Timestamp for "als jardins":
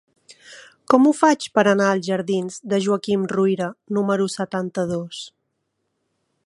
1.89-2.57